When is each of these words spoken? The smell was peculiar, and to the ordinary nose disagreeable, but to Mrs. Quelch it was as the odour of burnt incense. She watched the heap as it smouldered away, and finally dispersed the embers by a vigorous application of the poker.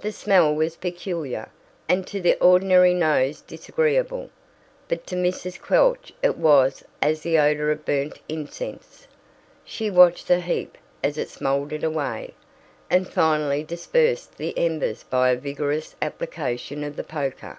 The 0.00 0.12
smell 0.12 0.54
was 0.54 0.76
peculiar, 0.76 1.48
and 1.88 2.06
to 2.06 2.20
the 2.20 2.34
ordinary 2.36 2.94
nose 2.94 3.40
disagreeable, 3.40 4.30
but 4.86 5.08
to 5.08 5.16
Mrs. 5.16 5.60
Quelch 5.60 6.12
it 6.22 6.36
was 6.38 6.84
as 7.02 7.22
the 7.22 7.36
odour 7.40 7.72
of 7.72 7.84
burnt 7.84 8.20
incense. 8.28 9.08
She 9.64 9.90
watched 9.90 10.28
the 10.28 10.38
heap 10.40 10.78
as 11.02 11.18
it 11.18 11.30
smouldered 11.30 11.82
away, 11.82 12.34
and 12.88 13.08
finally 13.08 13.64
dispersed 13.64 14.36
the 14.38 14.56
embers 14.56 15.02
by 15.02 15.30
a 15.30 15.36
vigorous 15.36 15.96
application 16.00 16.84
of 16.84 16.94
the 16.94 17.02
poker. 17.02 17.58